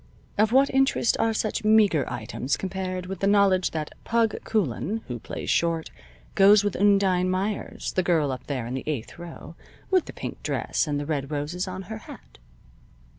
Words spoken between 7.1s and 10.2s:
Meyers, the girl up there in the eighth row, with the